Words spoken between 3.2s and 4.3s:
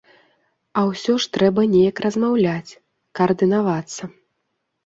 каардынавацца.